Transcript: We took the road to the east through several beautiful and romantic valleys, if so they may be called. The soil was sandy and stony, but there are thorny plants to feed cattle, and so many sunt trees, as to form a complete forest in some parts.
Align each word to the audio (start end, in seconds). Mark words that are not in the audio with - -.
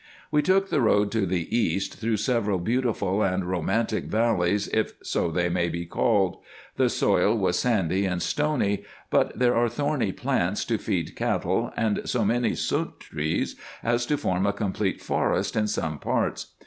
We 0.31 0.41
took 0.41 0.71
the 0.71 0.81
road 0.81 1.11
to 1.11 1.27
the 1.27 1.55
east 1.55 1.99
through 1.99 2.17
several 2.17 2.57
beautiful 2.57 3.21
and 3.21 3.45
romantic 3.45 4.05
valleys, 4.05 4.67
if 4.69 4.93
so 5.03 5.29
they 5.29 5.47
may 5.47 5.69
be 5.69 5.85
called. 5.85 6.37
The 6.75 6.89
soil 6.89 7.37
was 7.37 7.59
sandy 7.59 8.05
and 8.07 8.19
stony, 8.19 8.83
but 9.11 9.37
there 9.37 9.55
are 9.55 9.69
thorny 9.69 10.11
plants 10.11 10.65
to 10.65 10.79
feed 10.79 11.15
cattle, 11.15 11.71
and 11.77 12.01
so 12.09 12.25
many 12.25 12.55
sunt 12.55 12.99
trees, 12.99 13.55
as 13.83 14.07
to 14.07 14.17
form 14.17 14.47
a 14.47 14.53
complete 14.53 15.01
forest 15.03 15.55
in 15.55 15.67
some 15.67 15.99
parts. 15.99 16.47